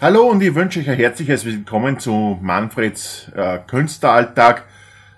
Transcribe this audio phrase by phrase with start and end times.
[0.00, 4.62] Hallo und ich wünsche euch ein herzliches Willkommen zu Manfreds äh, Künstleralltag.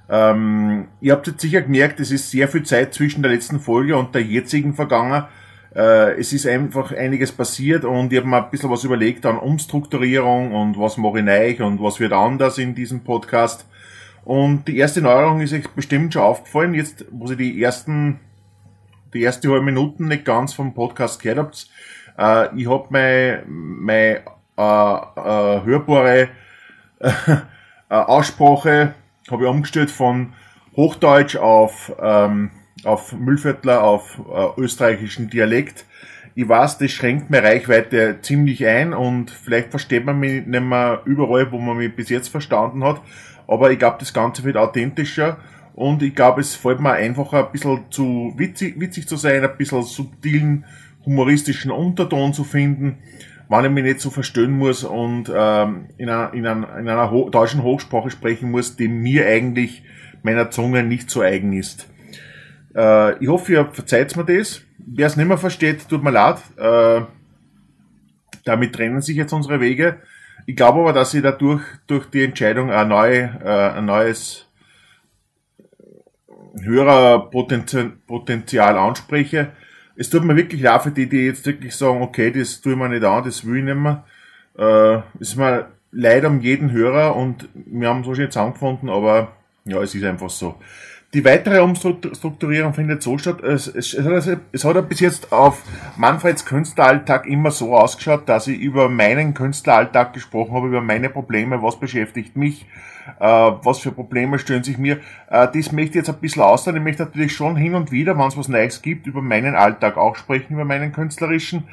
[0.08, 3.94] Ähm, ihr habt jetzt sicher gemerkt, es ist sehr viel Zeit zwischen der letzten Folge
[3.94, 5.24] und der jetzigen vergangen.
[5.76, 9.36] Äh, es ist einfach einiges passiert und ich habe mir ein bisschen was überlegt an
[9.36, 13.66] Umstrukturierung und was mache ich neu und was wird anders in diesem Podcast.
[14.24, 18.18] Und die erste Neuerung ist euch bestimmt schon aufgefallen, jetzt wo sie die ersten,
[19.12, 21.68] die erste halbe Minuten nicht ganz vom Podcast gehört habt.
[22.16, 24.22] Äh, ich habe meine, meine
[24.60, 26.28] äh, äh, hörbare
[27.00, 27.38] äh,
[27.88, 28.94] Aussprache
[29.30, 30.34] habe ich umgestellt von
[30.76, 32.50] Hochdeutsch auf, ähm,
[32.84, 35.86] auf Müllviertler, auf äh, österreichischen Dialekt.
[36.34, 41.00] Ich weiß, das schränkt meine Reichweite ziemlich ein und vielleicht versteht man mich nicht mehr
[41.04, 43.00] überall, wo man mich bis jetzt verstanden hat.
[43.46, 45.38] Aber ich glaube, das Ganze wird authentischer
[45.74, 49.56] und ich glaube, es fällt mir einfacher, ein bisschen zu witzig, witzig zu sein, ein
[49.56, 50.64] bisschen subtilen,
[51.04, 52.98] humoristischen Unterton zu finden
[53.50, 57.10] wenn ich mich nicht so verstehen muss und ähm, in einer, in einer, in einer
[57.10, 59.82] ho deutschen Hochsprache sprechen muss, die mir eigentlich
[60.22, 61.88] meiner Zunge nicht so eigen ist.
[62.76, 64.60] Äh, ich hoffe, ihr verzeiht mir das.
[64.78, 66.36] Wer es nicht mehr versteht, tut mir leid.
[66.56, 67.00] Äh,
[68.44, 69.96] damit trennen sich jetzt unsere Wege.
[70.46, 74.46] Ich glaube aber, dass ich dadurch durch die Entscheidung ein, neue, äh, ein neues
[76.62, 79.50] Hörerpotenzial anspreche
[79.96, 82.78] es tut mir wirklich leid für die, die jetzt wirklich sagen, okay, das tue ich
[82.78, 84.04] mir nicht an, das will ich nicht mehr.
[84.58, 89.32] Äh, es ist mir leid um jeden Hörer und wir haben so schön zusammengefunden, aber
[89.64, 90.56] ja, es ist einfach so.
[91.12, 95.60] Die weitere Umstrukturierung findet so statt, es, es, es, hat bis jetzt auf
[95.96, 101.62] Manfreds Künstleralltag immer so ausgeschaut, dass ich über meinen Künstleralltag gesprochen habe, über meine Probleme,
[101.62, 102.64] was beschäftigt mich,
[103.18, 104.98] äh, was für Probleme stellen sich mir.
[105.28, 106.78] Äh, das möchte ich jetzt ein bisschen ausdrücken.
[106.78, 109.96] Ich möchte natürlich schon hin und wieder, wenn es was Neues gibt, über meinen Alltag
[109.96, 111.64] auch sprechen, über meinen künstlerischen.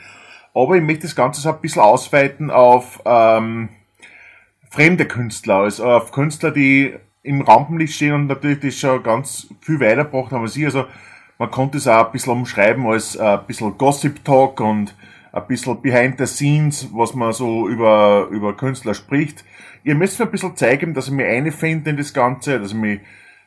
[0.56, 3.70] Aber ich möchte das Ganze so ein bisschen ausweiten auf ähm,
[4.72, 6.96] fremde Künstler, also auf Künstler, die
[7.28, 10.66] im Rampenlicht stehen und natürlich das schon ganz viel weitergebracht haben als ich.
[10.66, 10.86] Also
[11.38, 14.96] man konnte es auch ein bisschen umschreiben als äh, ein bisschen Gossip Talk und
[15.32, 19.44] ein bisschen behind the scenes, was man so über, über Künstler spricht.
[19.84, 22.78] Ihr müsst mir ein bisschen zeigen, dass ich mich einfinde in das Ganze, dass ich
[22.78, 23.02] mich,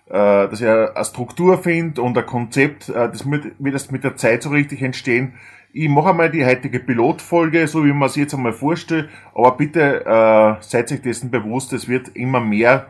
[0.09, 4.17] äh, dass ich eine Struktur finde und ein Konzept, äh, das wird, erst mit der
[4.17, 5.35] Zeit so richtig entstehen.
[5.73, 10.05] Ich mache einmal die heutige Pilotfolge, so wie man es jetzt einmal vorstellt, aber bitte
[10.05, 12.87] äh, seid euch dessen bewusst, es wird immer mehr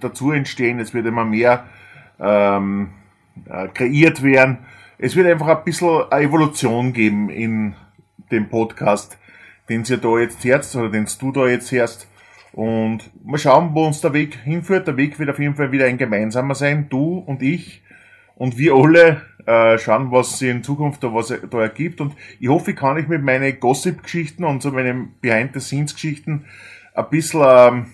[0.00, 1.64] dazu entstehen, es wird immer mehr
[2.20, 2.90] ähm,
[3.48, 4.58] äh, kreiert werden.
[4.98, 7.74] Es wird einfach ein bisschen eine Evolution geben in
[8.30, 9.18] dem Podcast,
[9.68, 12.08] den ihr da jetzt hörst oder den du da jetzt hörst.
[12.52, 14.88] Und mal schauen, wo uns der Weg hinführt.
[14.88, 17.82] Der Weg wird auf jeden Fall wieder ein gemeinsamer sein, du und ich
[18.34, 22.00] und wir alle äh, schauen, was sich in Zukunft da, was da ergibt.
[22.00, 26.44] Und ich hoffe, ich kann ich mit meinen Gossip-Geschichten und so meinen Behind-the-Scenes-Geschichten
[26.94, 27.86] ein bisschen ähm,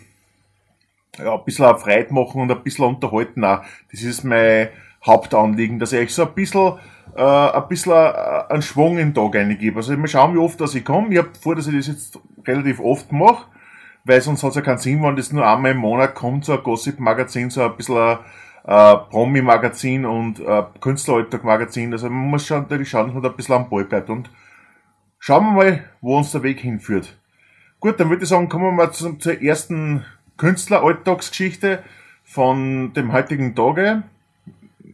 [1.19, 3.62] ja, ein bisschen Freude machen und ein bisschen unterhalten auch.
[3.91, 4.69] Das ist mein
[5.04, 6.78] Hauptanliegen, dass ich euch so ein bisschen,
[7.16, 9.76] äh, ein bisschen äh, einen Schwung in den Tag eingebe.
[9.76, 11.08] Also mal schauen, wie oft dass ich komme.
[11.10, 13.47] Ich habe vor, dass ich das jetzt relativ oft mache,
[14.04, 16.54] weil sonst hat es ja keinen Sinn, wenn das nur einmal im Monat kommt, so
[16.54, 18.19] ein Gossip-Magazin, so ein bisschen ein
[18.66, 21.92] äh, Promi-Magazin und äh, Künstleralltag-Magazin.
[21.92, 24.10] Also man muss schon natürlich schauen, dass man da ein bisschen am Ball bleibt.
[24.10, 24.30] Und
[25.19, 27.16] schauen wir mal, wo uns der Weg hinführt.
[27.78, 30.04] Gut, dann würde ich sagen, kommen wir mal zum, zur ersten
[30.37, 31.83] Künstleralltagsgeschichte
[32.25, 34.03] von dem heutigen Tage.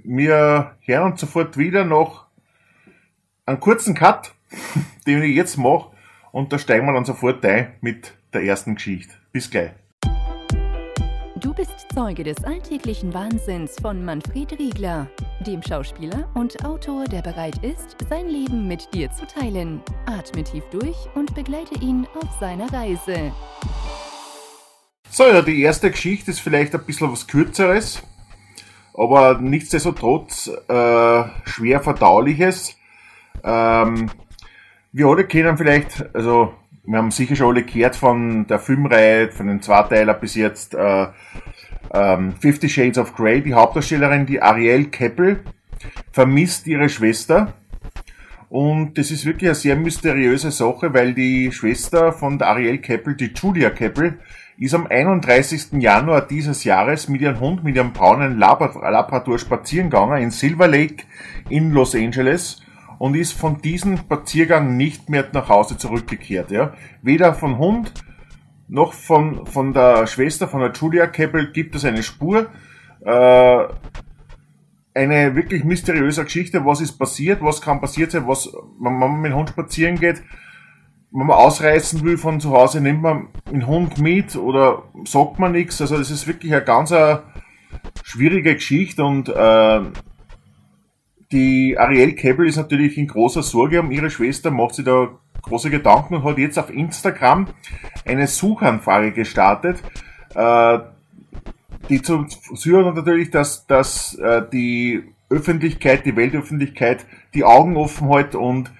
[0.04, 2.24] Wir hören uns sofort wieder noch
[3.46, 4.32] einen kurzen Cut,
[5.06, 5.90] den ich jetzt mache,
[6.32, 9.14] und da steigen wir dann sofort ein mit der ersten Geschichte.
[9.32, 9.70] Bis gleich.
[11.36, 15.08] Du bist Zeuge des alltäglichen Wahnsinns von Manfred Riegler,
[15.46, 19.80] dem Schauspieler und Autor, der bereit ist, sein Leben mit dir zu teilen.
[20.04, 23.32] Atme tief durch und begleite ihn auf seiner Reise.
[25.12, 28.00] So, ja, die erste Geschichte ist vielleicht ein bisschen was Kürzeres,
[28.94, 32.76] aber nichtsdestotrotz äh, schwer verdauliches.
[33.42, 34.08] Ähm,
[34.92, 36.54] wir alle kennen vielleicht, also
[36.84, 41.08] wir haben sicher schon alle gehört von der Filmreihe, von den Zweiteiler bis jetzt äh,
[41.92, 43.42] ähm, Fifty Shades of Grey.
[43.42, 45.40] Die Hauptdarstellerin, die Ariel Keppel,
[46.12, 47.54] vermisst ihre Schwester.
[48.48, 53.16] Und das ist wirklich eine sehr mysteriöse Sache, weil die Schwester von der Ariel Keppel,
[53.16, 54.20] die Julia Keppel,
[54.60, 55.72] ist am 31.
[55.80, 61.04] Januar dieses Jahres mit ihrem Hund, mit ihrem braunen Labrador spazieren gegangen in Silver Lake
[61.48, 62.60] in Los Angeles
[62.98, 66.50] und ist von diesem Spaziergang nicht mehr nach Hause zurückgekehrt.
[66.50, 66.74] Ja.
[67.00, 67.92] Weder von Hund
[68.68, 72.48] noch von, von der Schwester, von der Julia Keppel, gibt es eine Spur.
[73.02, 73.64] Äh,
[74.92, 79.32] eine wirklich mysteriöse Geschichte, was ist passiert, was kann passiert sein, was, wenn man mit
[79.32, 80.22] dem Hund spazieren geht,
[81.12, 85.52] wenn man ausreißen will von zu Hause, nimmt man einen Hund mit oder sagt man
[85.52, 85.80] nichts.
[85.80, 87.22] Also das ist wirklich eine ganz eine
[88.04, 89.80] schwierige Geschichte und äh,
[91.32, 95.08] die Ariel Kebbel ist natürlich in großer Sorge um ihre Schwester, macht sie da
[95.42, 97.48] große Gedanken und hat jetzt auf Instagram
[98.04, 99.82] eine Suchanfrage gestartet,
[100.34, 100.78] äh,
[101.88, 102.26] die zu
[102.56, 108.70] führen natürlich, dass, dass äh, die Öffentlichkeit, die Weltöffentlichkeit die Augen offen hält und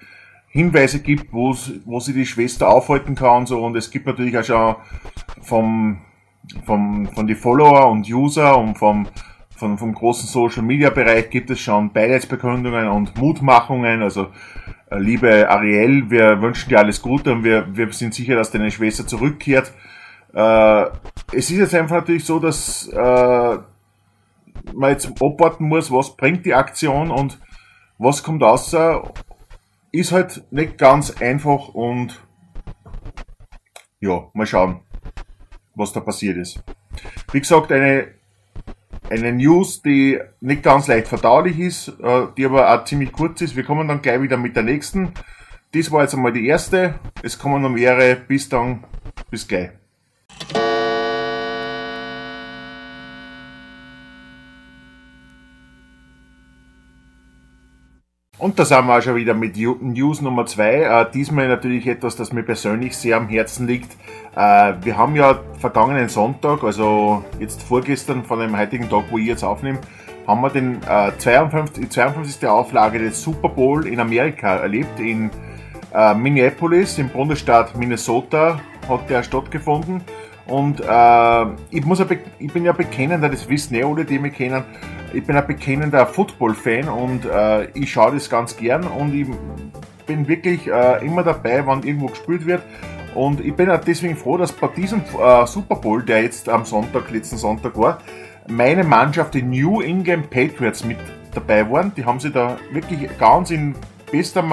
[0.51, 1.55] Hinweise gibt, wo,
[1.85, 3.63] wo sie die Schwester aufhalten kann und so.
[3.63, 4.75] Und es gibt natürlich auch schon
[5.41, 6.01] vom,
[6.65, 9.07] vom, von die Follower und User und vom,
[9.55, 14.01] vom, vom großen Social Media Bereich gibt es schon Beileidsbekundungen und Mutmachungen.
[14.01, 14.27] Also,
[14.89, 18.71] äh, liebe Ariel, wir wünschen dir alles Gute und wir, wir sind sicher, dass deine
[18.71, 19.71] Schwester zurückkehrt.
[20.33, 20.85] Äh,
[21.31, 23.57] es ist jetzt einfach natürlich so, dass äh,
[24.73, 27.39] man jetzt abwarten muss, was bringt die Aktion und
[27.97, 29.13] was kommt außer
[29.91, 32.21] ist halt nicht ganz einfach und
[33.99, 34.79] ja, mal schauen,
[35.75, 36.59] was da passiert ist.
[37.31, 38.07] Wie gesagt, eine,
[39.09, 43.55] eine News, die nicht ganz leicht verdaulich ist, äh, die aber auch ziemlich kurz ist.
[43.55, 45.13] Wir kommen dann gleich wieder mit der nächsten.
[45.73, 46.95] Das war jetzt einmal die erste.
[47.23, 48.15] Es kommen noch mehrere.
[48.15, 48.83] Bis dann.
[49.29, 49.69] Bis gleich.
[58.41, 60.81] Und da sind wir auch schon wieder mit News Nummer zwei.
[60.81, 63.95] Äh, diesmal natürlich etwas, das mir persönlich sehr am Herzen liegt.
[64.35, 69.27] Äh, wir haben ja vergangenen Sonntag, also jetzt vorgestern von dem heutigen Tag, wo ich
[69.27, 69.77] jetzt aufnehme,
[70.25, 72.47] haben wir den äh, 52, die 52.
[72.47, 74.99] Auflage des Super Bowl in Amerika erlebt.
[74.99, 75.29] In
[75.93, 78.59] äh, Minneapolis, im Bundesstaat Minnesota,
[78.89, 80.01] hat der stattgefunden.
[80.45, 82.05] Und äh, ich, muss ja
[82.39, 84.63] ich bin ja bekennender, das wissen ja alle, die mich kennen,
[85.13, 89.27] ich bin ein bekennender Football-Fan und äh, ich schaue das ganz gern und ich
[90.05, 92.61] bin wirklich äh, immer dabei, wann irgendwo gespielt wird.
[93.13, 96.63] Und ich bin auch deswegen froh, dass bei diesem äh, Super Bowl, der jetzt am
[96.63, 97.99] Sonntag, letzten Sonntag war,
[98.47, 100.97] meine Mannschaft, die New England Patriots, mit
[101.33, 101.93] dabei waren.
[101.95, 103.75] Die haben sie da wirklich ganz in
[104.11, 104.43] bester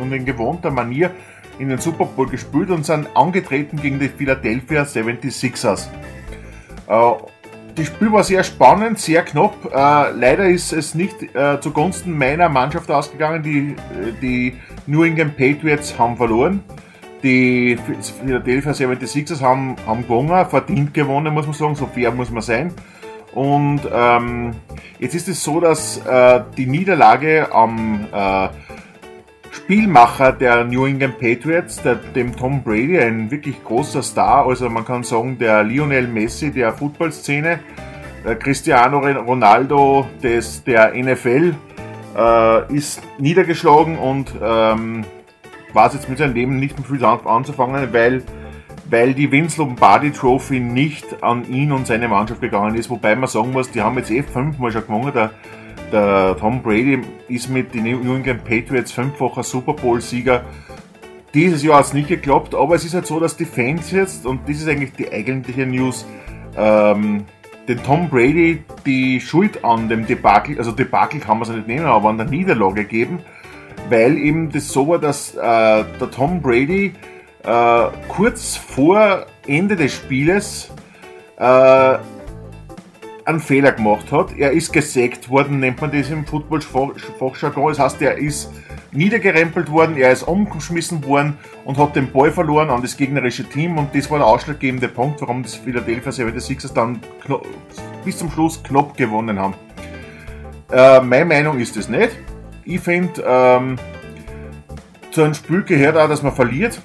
[0.00, 1.10] und in gewohnter Manier
[1.58, 5.88] in den Super Bowl gespielt und sind angetreten gegen die Philadelphia 76ers.
[6.88, 7.12] Äh,
[7.76, 9.54] das Spiel war sehr spannend, sehr knapp.
[9.66, 13.42] Äh, leider ist es nicht äh, zugunsten meiner Mannschaft ausgegangen.
[13.42, 14.56] Die, äh, die
[14.86, 16.62] New England Patriots haben verloren.
[17.22, 17.76] Die
[18.22, 21.74] Philadelphia 76ers haben, haben gewonnen, verdient gewonnen, muss man sagen.
[21.74, 22.72] So fair muss man sein.
[23.34, 24.54] Und ähm,
[24.98, 28.48] jetzt ist es so, dass äh, die Niederlage am äh,
[29.56, 34.84] Spielmacher der New England Patriots, der, dem Tom Brady, ein wirklich großer Star, also man
[34.84, 37.60] kann sagen der Lionel Messi der Footballszene,
[38.24, 41.54] der Cristiano Ronaldo des, der NFL,
[42.16, 45.04] äh, ist niedergeschlagen und ähm,
[45.72, 48.22] weiß jetzt mit seinem Leben nicht mehr viel anzufangen, weil,
[48.90, 53.28] weil die Vince Lombardi Trophy nicht an ihn und seine Mannschaft gegangen ist, wobei man
[53.28, 55.30] sagen muss, die haben jetzt eh fünfmal schon gewonnen, der
[55.92, 60.44] der Tom Brady ist mit den New England Patriots fünffacher Super Bowl-Sieger.
[61.34, 64.26] Dieses Jahr hat es nicht geklappt, aber es ist halt so, dass die Fans jetzt,
[64.26, 66.06] und das ist eigentlich die eigentliche News,
[66.56, 67.24] ähm,
[67.68, 71.86] den Tom Brady die Schuld an dem Debakel, also Debakel kann man es nicht nennen,
[71.86, 73.18] aber an der Niederlage geben,
[73.90, 76.94] weil eben das so war, dass äh, der Tom Brady
[77.42, 80.70] äh, kurz vor Ende des Spieles
[81.36, 81.98] äh,
[83.26, 84.36] einen Fehler gemacht hat.
[84.38, 87.68] Er ist gesägt worden, nennt man das im Football-Fachjargon.
[87.68, 88.52] Das heißt, er ist
[88.92, 93.78] niedergerempelt worden, er ist umgeschmissen worden und hat den Ball verloren an das gegnerische Team
[93.78, 97.00] und das war der ausschlaggebende Punkt, warum das Philadelphia 76ers dann
[98.04, 99.54] bis zum Schluss knapp gewonnen haben.
[100.72, 102.10] Äh, meine Meinung ist es nicht.
[102.64, 103.76] Ich finde, ähm,
[105.10, 106.80] zu einem Spiel gehört auch, dass man verliert.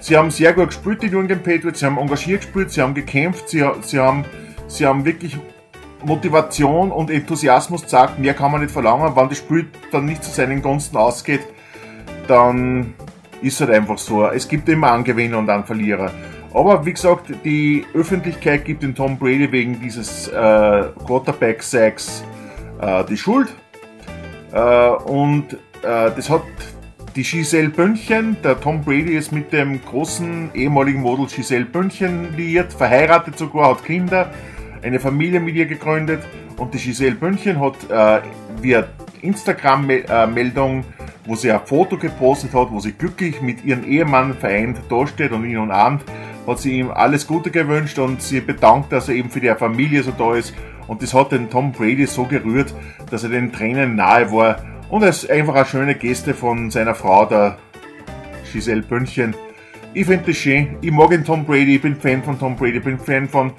[0.00, 3.48] Sie haben sehr gut gespielt, die jungen Patriots, sie haben engagiert gespielt, sie haben gekämpft,
[3.48, 4.24] sie, sie haben
[4.66, 5.36] sie haben wirklich
[6.04, 8.18] Motivation und Enthusiasmus gezeigt.
[8.18, 9.14] Mehr kann man nicht verlangen.
[9.16, 11.46] Wenn das Spiel dann nicht zu seinen Gunsten ausgeht,
[12.28, 12.94] dann
[13.42, 14.26] ist es halt einfach so.
[14.26, 16.10] Es gibt immer einen Gewinner und einen Verlierer.
[16.54, 22.24] Aber wie gesagt, die Öffentlichkeit gibt den Tom Brady wegen dieses äh, Quarterback-Sacks
[22.80, 23.52] äh, die Schuld.
[24.52, 26.42] Äh, und äh, das hat
[27.14, 32.72] die Giselle Bönnchen, der Tom Brady ist mit dem großen ehemaligen Model Giselle Bönnchen liiert,
[32.72, 34.30] verheiratet sogar, hat Kinder
[34.82, 36.22] eine Familie mit ihr gegründet
[36.56, 38.20] und die Giselle Bündchen hat äh,
[38.60, 38.86] via
[39.22, 40.84] Instagram-Meldung,
[41.24, 45.44] wo sie ein Foto gepostet hat, wo sie glücklich mit ihrem Ehemann vereint dasteht und
[45.44, 46.02] ihn umarmt,
[46.46, 50.02] hat sie ihm alles Gute gewünscht und sie bedankt, dass er eben für die Familie
[50.02, 50.54] so da ist.
[50.86, 52.72] Und das hat den Tom Brady so gerührt,
[53.10, 54.64] dass er den Tränen nahe war.
[54.88, 57.58] Und es ist einfach eine schöne Geste von seiner Frau, der
[58.52, 59.34] Giselle Bündchen.
[59.94, 60.76] Ich finde das schön.
[60.82, 63.52] Ich mag den Tom Brady, ich bin Fan von Tom Brady, ich bin Fan von,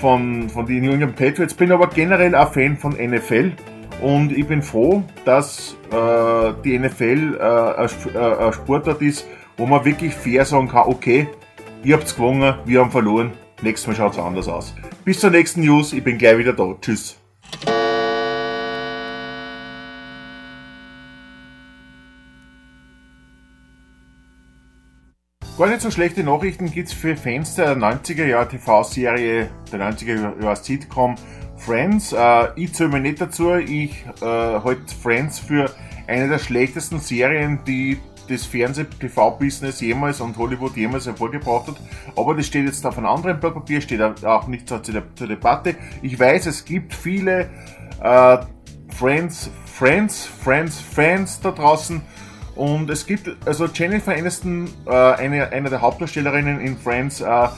[0.00, 3.52] von, von den New England Patriots, bin aber generell auch Fan von NFL.
[4.00, 9.26] Und ich bin froh, dass äh, die NFL äh, äh, ein Sportart ist,
[9.56, 11.28] wo man wirklich fair sagen kann, okay,
[11.84, 14.74] ihr habt's gewonnen, wir haben verloren, nächstes Mal schaut's anders aus.
[15.04, 16.74] Bis zur nächsten News, ich bin gleich wieder da.
[16.80, 17.16] Tschüss.
[25.60, 30.56] Gar nicht so schlechte Nachrichten gibt's für Fans der 90er Jahre TV-Serie, der 90er Jahre
[30.56, 31.16] Sitcom
[31.58, 32.14] Friends.
[32.14, 33.56] Äh, ich zähle mich nicht dazu.
[33.56, 35.70] Ich äh, halte Friends für
[36.06, 41.76] eine der schlechtesten Serien, die das Fernseh-TV-Business jemals und Hollywood jemals hervorgebracht hat.
[42.16, 45.76] Aber das steht jetzt auf einem anderen Blatt Papier, steht auch nicht zur, zur Debatte.
[46.00, 47.50] Ich weiß, es gibt viele
[48.02, 48.38] äh,
[48.96, 52.00] Friends, Friends, Friends, Fans da draußen,
[52.56, 57.48] und es gibt, also Jennifer Aniston, äh, eine, eine der Hauptdarstellerinnen in Friends, äh,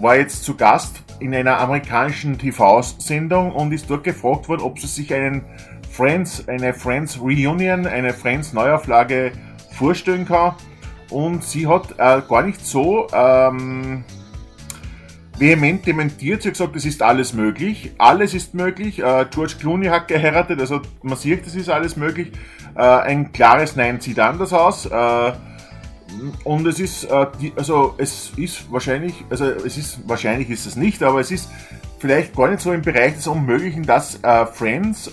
[0.00, 4.86] war jetzt zu Gast in einer amerikanischen TV-Sendung und ist dort gefragt worden, ob sie
[4.86, 5.42] sich einen
[5.90, 9.32] Friends, eine Friends Reunion, eine Friends Neuauflage
[9.72, 10.54] vorstellen kann.
[11.10, 14.02] Und sie hat äh, gar nicht so ähm,
[15.38, 16.42] vehement dementiert.
[16.42, 17.92] Sie hat gesagt, es ist alles möglich.
[17.98, 18.98] Alles ist möglich.
[18.98, 22.32] Äh, George Clooney hat geheiratet, also man sieht, es ist alles möglich.
[22.74, 24.86] Äh, ein klares Nein sieht anders aus.
[24.86, 25.32] Äh,
[26.44, 31.02] und es ist, äh, also es ist wahrscheinlich, also es ist, wahrscheinlich ist es nicht,
[31.02, 31.48] aber es ist
[31.98, 34.18] vielleicht gar nicht so im Bereich des Unmöglichen, dass
[34.54, 35.08] Friends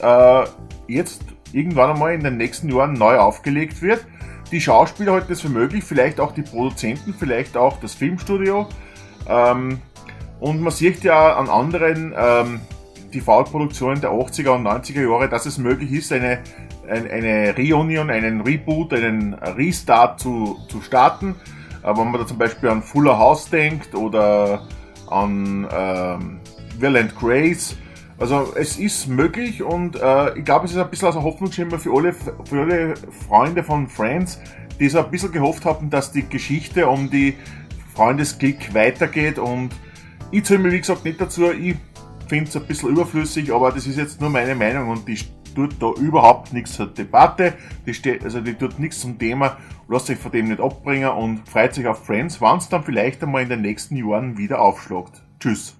[0.88, 1.22] jetzt
[1.54, 4.04] irgendwann einmal in den nächsten Jahren neu aufgelegt wird.
[4.52, 8.68] Die Schauspieler halten es für möglich, vielleicht auch die Produzenten, vielleicht auch das Filmstudio.
[9.28, 9.80] Ähm,
[10.40, 12.62] und man sieht ja an anderen ähm,
[13.12, 16.40] TV-Produktionen der 80er und 90er Jahre, dass es möglich ist, eine
[16.90, 21.36] eine Reunion, einen Reboot, einen Restart zu, zu starten.
[21.84, 24.68] Äh, wenn man da zum Beispiel an Fuller House denkt oder
[25.10, 26.40] an ähm,
[26.80, 27.76] Will and Grace.
[28.18, 31.80] Also es ist möglich und äh, ich glaube, es ist ein bisschen aus der Hoffnungsschimmer
[31.80, 32.94] für alle, für alle
[33.28, 34.40] Freunde von Friends,
[34.78, 37.36] die so ein bisschen gehofft haben, dass die Geschichte um die
[37.96, 39.70] Freundesklick weitergeht und
[40.32, 41.76] ich zähle mir wie gesagt nicht dazu, ich
[42.28, 45.18] finde es ein bisschen überflüssig, aber das ist jetzt nur meine Meinung und die
[45.56, 47.54] tut da überhaupt nichts zur Debatte,
[47.86, 49.58] die steht, also die tut nichts zum Thema,
[49.88, 53.24] lasst sich von dem nicht abbringen und freut sich auf Friends, wann es dann vielleicht
[53.24, 55.22] einmal in den nächsten Jahren wieder aufschlagt.
[55.40, 55.76] Tschüss.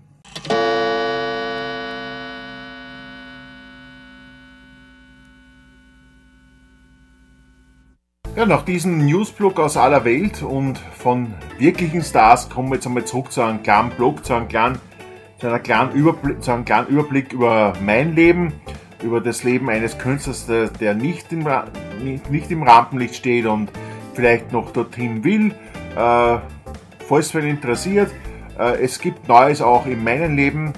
[8.40, 13.04] Ja, nach diesem Newsblog aus aller Welt und von wirklichen Stars kommen wir jetzt einmal
[13.04, 14.80] zurück zu einem kleinen Blog, zu einem kleinen,
[15.40, 18.54] zu einer kleinen Überblick, zu einem kleinen Überblick über mein Leben
[19.04, 21.46] über das Leben eines Künstlers, der, der nicht, im,
[22.02, 23.74] nicht, nicht, im Rampenlicht steht und
[24.14, 25.54] vielleicht noch dorthin will.
[25.98, 26.38] Äh,
[27.10, 28.10] falls es wen interessiert,
[28.58, 30.72] äh, es gibt Neues auch in meinem Leben.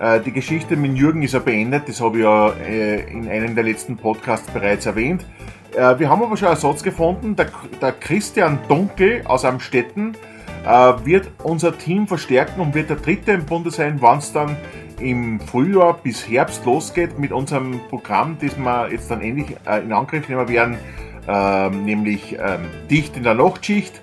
[0.00, 3.54] Äh, die Geschichte mit Jürgen ist ja beendet, das habe ich ja äh, in einem
[3.54, 5.26] der letzten Podcasts bereits erwähnt.
[5.74, 7.36] Äh, wir haben aber schon Ersatz gefunden.
[7.36, 7.46] Der,
[7.80, 10.16] der Christian Dunkel aus Amstetten
[10.64, 14.56] äh, wird unser Team verstärken und wird der dritte im Bunde sein, wann es dann
[15.00, 19.92] im Frühjahr bis Herbst losgeht mit unserem Programm, das wir jetzt dann endlich äh, in
[19.92, 20.78] Angriff nehmen werden,
[21.26, 24.00] äh, nämlich ähm, Dicht in der Nachtschicht.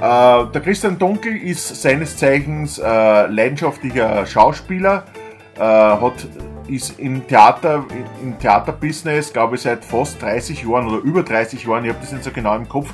[0.00, 5.04] Äh, der Christian Dunkel ist seines Zeichens äh, leidenschaftlicher Schauspieler,
[5.56, 6.26] äh, hat,
[6.68, 7.84] ist im Theater,
[8.22, 12.12] im Theaterbusiness, glaube ich, seit fast 30 Jahren oder über 30 Jahren, ich habe das
[12.12, 12.92] nicht so genau im Kopf,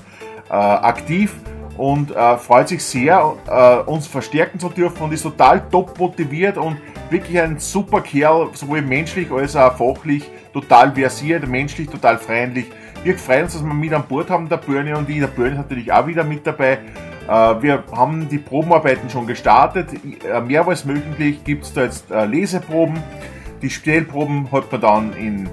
[0.49, 1.35] äh, aktiv
[1.77, 6.59] und äh, freut sich sehr, äh, uns verstärken zu dürfen und ist total top motiviert
[6.59, 6.77] und
[7.11, 12.67] wirklich ein super Kerl, sowohl menschlich als auch fachlich, total versiert, menschlich total freundlich.
[13.03, 15.21] Wir freuen uns, dass wir mit an Bord haben, der Börne und ich.
[15.21, 16.79] Der Börne ist natürlich auch wieder mit dabei.
[17.27, 19.89] Äh, wir haben die Probenarbeiten schon gestartet.
[20.25, 23.03] Äh, mehrmals möglich gibt es da jetzt äh, Leseproben.
[23.62, 25.49] Die Stellproben hat man dann in,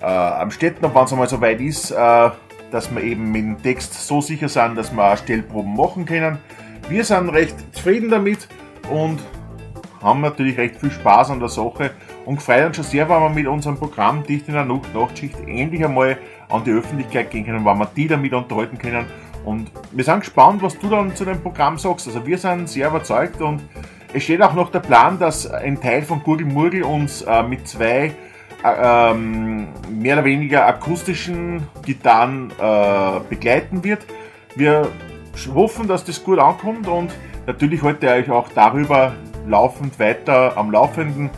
[0.00, 2.30] äh, am Städten, wenn es einmal so weit ist, äh,
[2.70, 6.38] dass wir eben mit dem Text so sicher sind, dass wir auch Stellproben machen können.
[6.88, 8.48] Wir sind recht zufrieden damit
[8.90, 9.20] und
[10.02, 11.90] haben natürlich recht viel Spaß an der Sache
[12.24, 15.36] und freuen uns schon sehr, wenn wir mit unserem Programm Dicht in der Nacht Nachtschicht
[15.46, 19.06] endlich einmal an die Öffentlichkeit gehen können, wenn wir die damit unterhalten können.
[19.44, 22.06] Und wir sind gespannt, was du dann zu dem Programm sagst.
[22.06, 23.62] Also wir sind sehr überzeugt und
[24.12, 27.68] es steht auch noch der Plan, dass ein Teil von Gurgel Murgel uns äh, mit
[27.68, 28.14] zwei
[28.64, 34.06] äh, ähm, mehr oder weniger akustischen Gitarren äh, begleiten wird.
[34.56, 34.88] Wir
[35.54, 37.12] hoffen, dass das gut ankommt und
[37.46, 39.14] natürlich heute euch auch darüber
[39.46, 41.30] laufend weiter am Laufenden,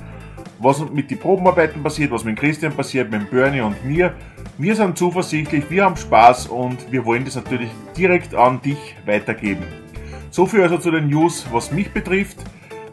[0.58, 4.14] was mit den Probenarbeiten passiert, was mit Christian passiert, mit Bernie und mir.
[4.58, 9.64] Wir sind zuversichtlich, wir haben Spaß und wir wollen das natürlich direkt an dich weitergeben.
[10.30, 12.38] So viel also zu den News, was mich betrifft.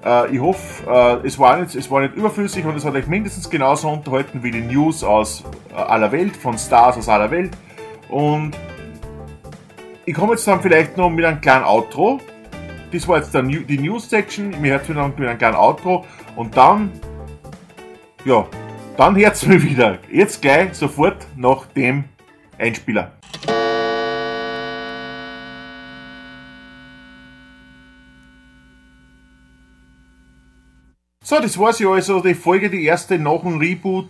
[0.07, 3.07] Äh, ich hoffe, äh, es, war nicht, es war nicht überflüssig und es hat euch
[3.07, 7.51] mindestens genauso unterhalten wie die News aus äh, aller Welt, von Stars aus aller Welt.
[8.07, 8.53] Und
[10.05, 12.21] ich komme jetzt dann vielleicht noch mit einem kleinen Outro.
[12.93, 14.61] Das war jetzt die News-Section.
[14.61, 16.05] Mir hört wieder mit einem kleinen Outro.
[16.37, 16.89] Und dann,
[18.23, 18.47] ja,
[18.95, 19.97] dann hört es mir wieder.
[20.09, 22.05] Jetzt gleich sofort nach dem
[22.57, 23.16] Einspieler.
[31.29, 34.07] So, das war ja also die Folge, die erste nach dem Reboot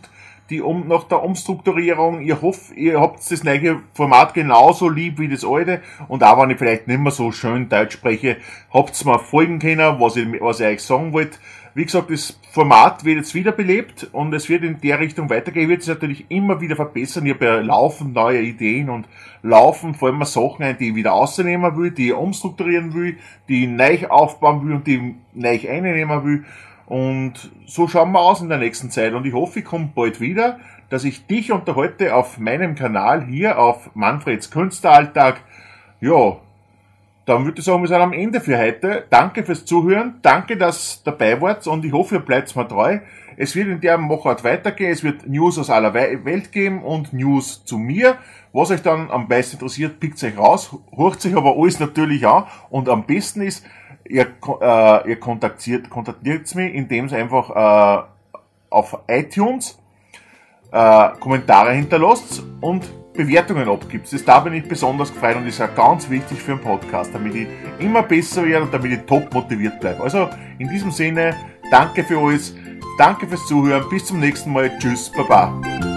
[0.52, 5.28] die um, nach der Umstrukturierung, ihr hofft, ihr habt das neue Format genauso lieb wie
[5.28, 8.38] das alte und auch wenn ich vielleicht nicht mehr so schön Deutsch spreche,
[8.72, 11.40] habt's mir folgen können, was ich, was ich euch sagen wollte.
[11.74, 15.64] Wie gesagt, das Format wird jetzt wiederbelebt und es wird in der Richtung weitergehen.
[15.64, 17.26] Ich werde es natürlich immer wieder verbessern.
[17.26, 19.08] Ich habe ja laufend neue Ideen und
[19.42, 23.18] laufend vor allem Sachen ein, die ich wieder ausnehmen will, die ich umstrukturieren will,
[23.50, 25.02] die ich neu aufbauen will und die ich
[25.34, 26.46] neu einnehmen will.
[26.88, 29.14] Und so schauen wir aus in der nächsten Zeit.
[29.14, 33.60] Und ich hoffe, ich komme bald wieder, dass ich dich unterhalte auf meinem Kanal hier
[33.60, 35.42] auf Manfreds Künstleralltag.
[36.00, 36.38] Ja,
[37.26, 39.04] dann würde ich sagen, wir sind am Ende für heute.
[39.10, 40.16] Danke fürs Zuhören.
[40.22, 43.00] Danke, dass dabei wart und ich hoffe, ihr bleibt mir treu.
[43.36, 44.92] Es wird in der Machart weitergehen.
[44.92, 48.18] Es wird News aus aller Welt geben und News zu mir.
[48.54, 52.46] Was euch dann am meisten interessiert, pickt euch raus, hört sich aber alles natürlich an
[52.70, 53.66] und am besten ist,
[54.10, 54.28] ihr,
[54.62, 58.04] äh, ihr kontaktiert, kontaktiert mich, indem es einfach äh,
[58.70, 59.78] auf iTunes
[60.72, 64.12] äh, Kommentare hinterlasst und Bewertungen abgibt.
[64.14, 67.36] Das da bin ich besonders gefreut und ist auch ganz wichtig für einen Podcast, damit
[67.36, 67.48] ich
[67.80, 70.04] immer besser werde und damit ich top motiviert bleibe.
[70.04, 71.36] Also in diesem Sinne,
[71.72, 72.56] danke für alles,
[72.98, 75.97] danke fürs Zuhören, bis zum nächsten Mal, tschüss, baba.